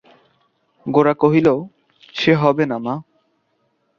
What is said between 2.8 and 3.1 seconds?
মা!